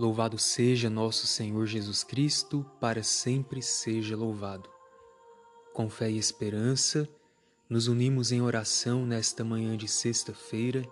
[0.00, 4.66] Louvado seja nosso Senhor Jesus Cristo, para sempre seja louvado.
[5.74, 7.06] Com fé e esperança,
[7.68, 10.88] nos unimos em oração nesta manhã de sexta-feira,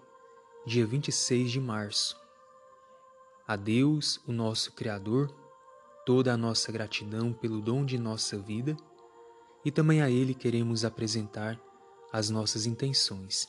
[0.66, 2.20] dia 26 de março.
[3.46, 5.34] A Deus, o nosso Criador,
[6.04, 8.76] toda a nossa gratidão pelo dom de nossa vida
[9.64, 11.58] e também a Ele queremos apresentar
[12.12, 13.48] as nossas intenções.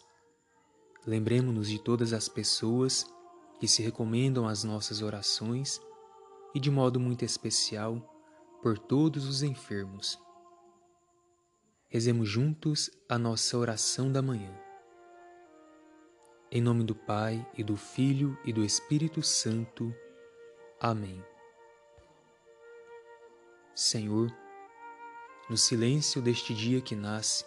[1.06, 3.06] Lembremos-nos de todas as pessoas
[3.60, 5.82] que se recomendam às nossas orações
[6.56, 8.02] e, de modo muito especial,
[8.62, 10.18] por todos os enfermos.
[11.90, 14.54] Rezemos juntos a nossa oração da manhã.
[16.52, 19.94] Em nome do Pai e do Filho e do Espírito Santo.
[20.80, 21.24] Amém.
[23.76, 24.34] Senhor,
[25.50, 27.46] no silêncio deste dia que nasce,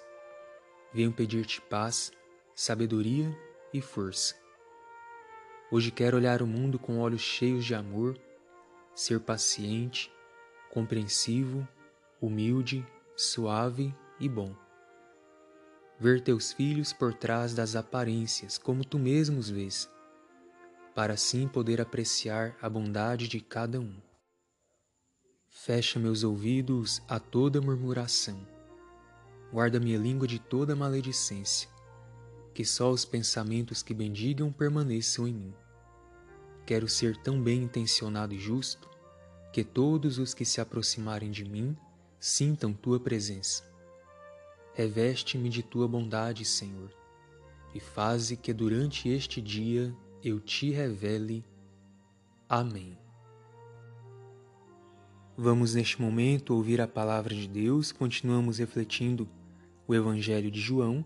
[0.92, 2.12] venho pedir-te paz,
[2.54, 3.36] sabedoria
[3.72, 4.41] e força
[5.74, 8.20] Hoje quero olhar o mundo com olhos cheios de amor,
[8.94, 10.12] ser paciente,
[10.70, 11.66] compreensivo,
[12.20, 14.54] humilde, suave e bom.
[15.98, 19.90] Ver teus filhos por trás das aparências, como tu mesmo os vês,
[20.94, 23.96] para assim poder apreciar a bondade de cada um.
[25.48, 28.46] Fecha meus ouvidos a toda murmuração.
[29.50, 31.66] Guarda minha língua de toda maledicência,
[32.52, 35.61] que só os pensamentos que bendigam permaneçam em mim.
[36.64, 38.88] Quero ser tão bem intencionado e justo
[39.52, 41.76] que todos os que se aproximarem de mim
[42.18, 43.64] sintam tua presença.
[44.74, 46.90] Reveste-me de tua bondade, Senhor,
[47.74, 51.44] e faze que durante este dia eu te revele.
[52.48, 52.96] Amém.
[55.36, 59.28] Vamos neste momento ouvir a palavra de Deus, continuamos refletindo
[59.86, 61.04] o Evangelho de João,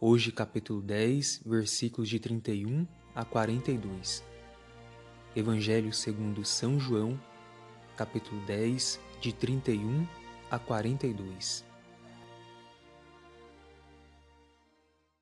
[0.00, 4.35] hoje capítulo 10, versículos de 31 a 42.
[5.36, 7.20] Evangelho segundo São João,
[7.94, 10.06] capítulo 10, de 31
[10.50, 11.62] a 42.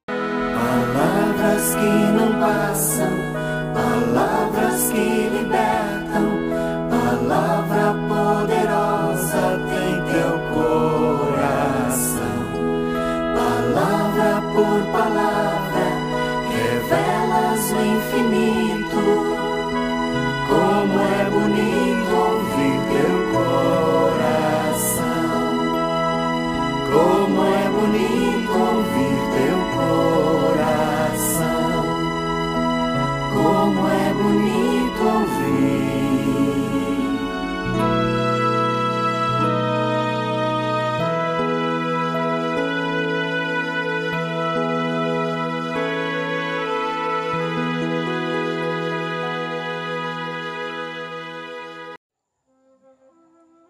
[0.07, 3.14] Palavras que não passam,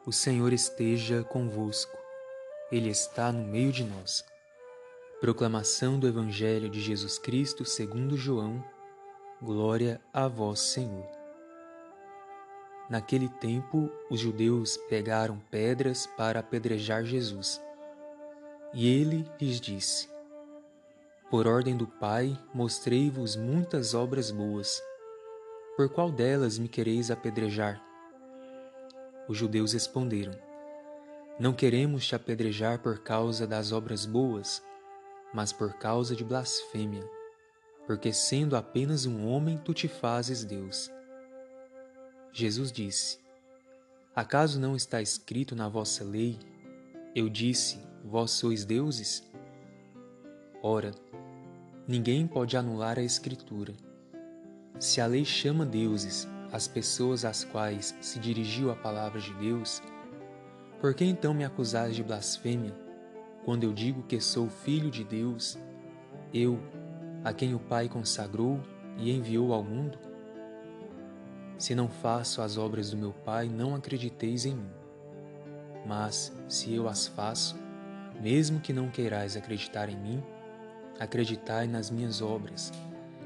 [0.06, 1.96] O Senhor esteja convosco,
[2.70, 4.22] Ele está no meio de nós.
[5.18, 8.62] Proclamação do Evangelho de Jesus Cristo segundo João.
[9.40, 11.08] Glória a vós, Senhor.
[12.90, 17.58] Naquele tempo, os judeus pegaram pedras para apedrejar Jesus.
[18.74, 20.10] E ele lhes disse:
[21.30, 24.82] Por ordem do Pai, mostrei-vos muitas obras boas.
[25.78, 27.93] Por qual delas me quereis apedrejar?
[29.28, 30.34] Os judeus responderam:
[31.38, 34.62] Não queremos te apedrejar por causa das obras boas,
[35.32, 37.08] mas por causa de blasfêmia,
[37.86, 40.90] porque sendo apenas um homem tu te fazes Deus.
[42.32, 43.18] Jesus disse:
[44.14, 46.38] Acaso não está escrito na vossa lei:
[47.14, 49.24] Eu disse, vós sois deuses?
[50.62, 50.92] Ora,
[51.88, 53.74] ninguém pode anular a Escritura.
[54.78, 59.82] Se a lei chama deuses as pessoas às quais se dirigiu a palavra de Deus,
[60.80, 62.72] por que então me acusais de blasfêmia,
[63.44, 65.58] quando eu digo que sou filho de Deus,
[66.32, 66.60] eu,
[67.24, 68.60] a quem o Pai consagrou
[68.96, 69.98] e enviou ao mundo?
[71.58, 74.70] Se não faço as obras do meu Pai, não acrediteis em mim.
[75.84, 77.56] Mas, se eu as faço,
[78.20, 80.22] mesmo que não queirais acreditar em mim,
[81.00, 82.70] acreditai nas minhas obras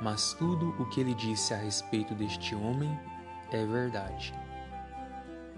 [0.00, 2.98] mas tudo o que ele disse a respeito deste homem
[3.50, 4.34] é verdade.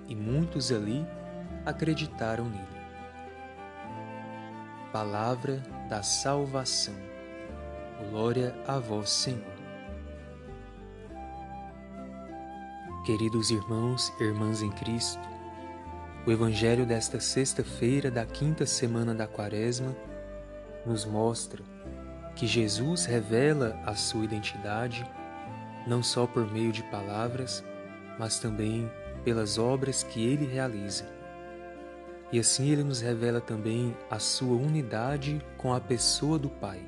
[0.06, 1.06] E muitos ali
[1.66, 2.78] acreditaram nele.
[4.92, 6.94] Palavra da salvação.
[8.10, 9.58] Glória a vós, Senhor.
[13.04, 15.28] Queridos irmãos e irmãs em Cristo,
[16.26, 19.96] o Evangelho desta sexta-feira da quinta semana da Quaresma
[20.84, 21.62] nos mostra
[22.38, 25.04] que Jesus revela a sua identidade
[25.84, 27.64] não só por meio de palavras,
[28.16, 28.88] mas também
[29.24, 31.04] pelas obras que ele realiza.
[32.30, 36.80] E assim ele nos revela também a sua unidade com a pessoa do Pai.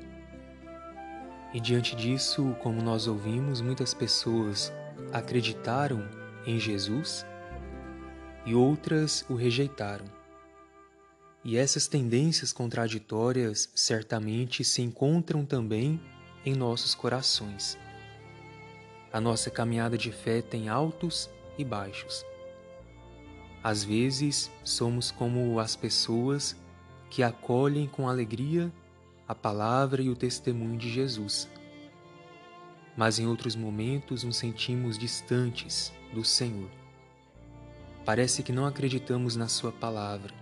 [1.53, 4.71] E diante disso, como nós ouvimos, muitas pessoas
[5.11, 6.07] acreditaram
[6.45, 7.25] em Jesus
[8.45, 10.20] e outras o rejeitaram.
[11.43, 15.99] E essas tendências contraditórias certamente se encontram também
[16.45, 17.77] em nossos corações.
[19.11, 22.23] A nossa caminhada de fé tem altos e baixos.
[23.63, 26.55] Às vezes, somos como as pessoas
[27.09, 28.71] que acolhem com alegria
[29.27, 31.47] a palavra e o testemunho de Jesus.
[32.95, 36.69] Mas em outros momentos nos sentimos distantes do Senhor.
[38.05, 40.40] Parece que não acreditamos na Sua palavra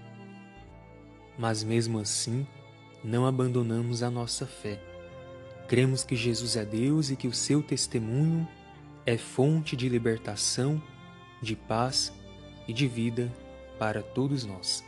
[1.40, 2.46] mas mesmo assim
[3.02, 4.78] não abandonamos a nossa fé.
[5.70, 8.46] Cremos que Jesus é Deus e que o seu testemunho
[9.06, 10.82] é fonte de libertação,
[11.42, 12.12] de paz
[12.68, 13.32] e de vida
[13.80, 14.84] para todos nós.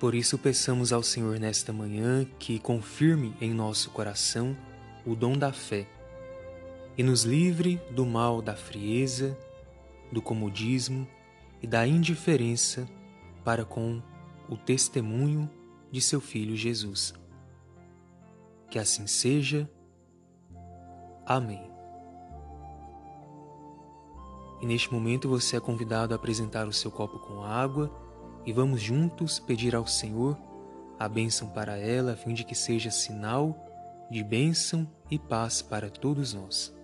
[0.00, 4.56] Por isso, peçamos ao Senhor nesta manhã que confirme em nosso coração
[5.04, 5.86] o dom da fé
[6.96, 9.36] e nos livre do mal da frieza,
[10.10, 11.06] do comodismo
[11.62, 12.88] e da indiferença
[13.44, 14.00] para com
[14.48, 15.50] o testemunho
[15.90, 17.14] de seu Filho Jesus.
[18.70, 19.70] Que assim seja.
[21.24, 21.70] Amém.
[24.60, 27.92] E neste momento você é convidado a apresentar o seu copo com água
[28.44, 30.38] e vamos juntos pedir ao Senhor
[30.98, 33.54] a bênção para ela, a fim de que seja sinal
[34.10, 36.75] de bênção e paz para todos nós.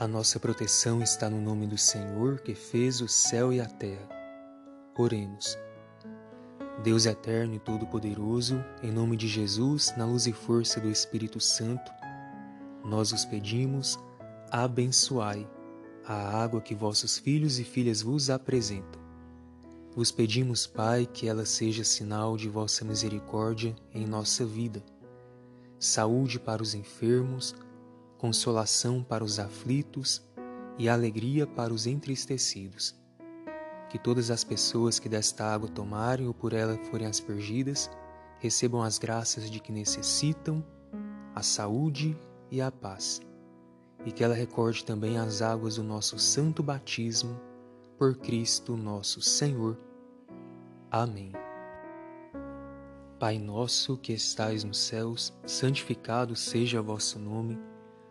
[0.00, 4.08] A nossa proteção está no nome do Senhor que fez o céu e a terra.
[4.96, 5.58] Oremos.
[6.82, 11.92] Deus eterno e todo-poderoso, em nome de Jesus, na luz e força do Espírito Santo,
[12.82, 13.98] nós os pedimos,
[14.50, 15.46] abençoai
[16.06, 19.02] a água que vossos filhos e filhas vos apresentam.
[19.94, 24.82] Vos pedimos, Pai, que ela seja sinal de vossa misericórdia em nossa vida,
[25.78, 27.54] saúde para os enfermos,
[28.20, 30.22] consolação para os aflitos
[30.78, 32.94] e alegria para os entristecidos.
[33.88, 37.90] Que todas as pessoas que desta água tomarem ou por ela forem aspergidas
[38.38, 40.62] recebam as graças de que necessitam,
[41.34, 42.14] a saúde
[42.50, 43.22] e a paz.
[44.04, 47.40] E que ela recorde também as águas do nosso santo batismo,
[47.96, 49.78] por Cristo nosso Senhor.
[50.90, 51.32] Amém.
[53.18, 57.69] Pai nosso que estais nos céus, santificado seja vosso nome.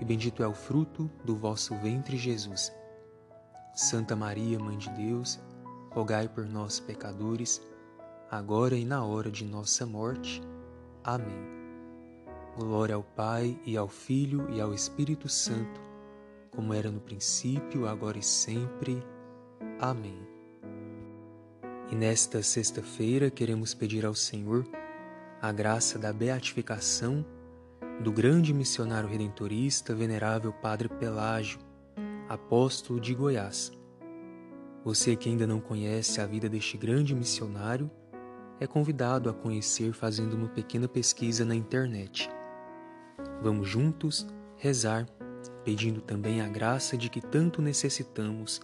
[0.00, 2.72] e bendito é o fruto do vosso ventre, Jesus.
[3.74, 5.40] Santa Maria, Mãe de Deus,
[5.90, 7.60] rogai por nós, pecadores,
[8.30, 10.42] agora e na hora de nossa morte.
[11.04, 11.52] Amém.
[12.56, 15.80] Glória ao Pai, e ao Filho, e ao Espírito Santo,
[16.50, 19.02] como era no princípio, agora e sempre.
[19.80, 20.20] Amém.
[21.90, 24.66] E nesta sexta-feira queremos pedir ao Senhor
[25.40, 27.24] a graça da beatificação
[28.00, 31.58] do grande missionário redentorista venerável Padre Pelágio,
[32.28, 33.72] apóstolo de Goiás.
[34.84, 37.90] Você que ainda não conhece a vida deste grande missionário,
[38.58, 42.30] é convidado a conhecer fazendo uma pequena pesquisa na internet.
[43.40, 45.06] Vamos juntos rezar,
[45.64, 48.60] pedindo também a graça de que tanto necessitamos,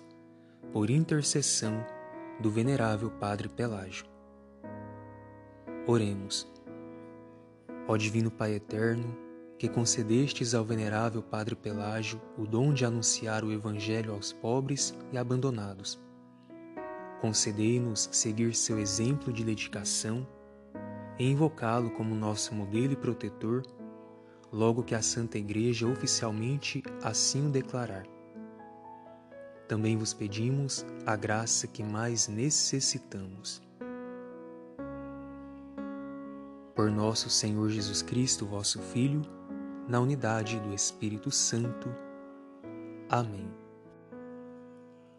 [0.72, 1.84] por intercessão
[2.40, 4.06] do venerável Padre Pelágio.
[5.86, 6.46] Oremos.
[7.90, 9.16] Ó Divino Pai Eterno,
[9.58, 15.16] que concedestes ao venerável Padre Pelágio o dom de anunciar o Evangelho aos pobres e
[15.16, 15.98] abandonados.
[17.18, 20.28] Concedei-nos seguir seu exemplo de dedicação
[21.18, 23.62] e invocá-lo como nosso modelo e protetor,
[24.52, 28.04] logo que a Santa Igreja oficialmente assim o declarar.
[29.66, 33.66] Também vos pedimos a graça que mais necessitamos.
[36.78, 39.22] Por nosso Senhor Jesus Cristo, vosso Filho,
[39.88, 41.92] na unidade do Espírito Santo.
[43.10, 43.50] Amém.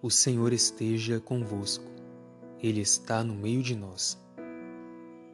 [0.02, 1.84] O Senhor esteja convosco,
[2.64, 4.18] Ele está no meio de nós.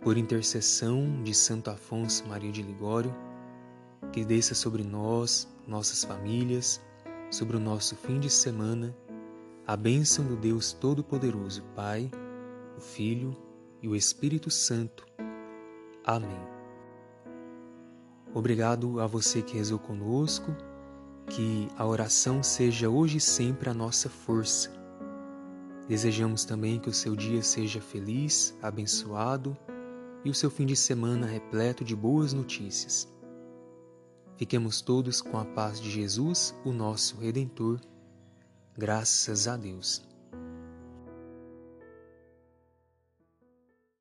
[0.01, 3.13] Por intercessão de Santo Afonso Maria de Ligório,
[4.11, 6.81] que desça sobre nós, nossas famílias,
[7.29, 8.97] sobre o nosso fim de semana,
[9.67, 12.09] a bênção do Deus Todo-Poderoso, Pai,
[12.75, 13.37] o Filho
[13.79, 15.05] e o Espírito Santo.
[16.05, 16.37] Amém.
[18.31, 20.55] Obrigado a você que rezou conosco,
[21.27, 24.69] que a oração seja hoje e sempre a nossa força.
[25.87, 29.57] Desejamos também que o seu dia seja feliz, abençoado
[30.23, 33.07] e o seu fim de semana repleto de boas notícias.
[34.37, 37.79] Fiquemos todos com a paz de Jesus, o nosso Redentor.
[38.77, 40.14] Graças a Deus.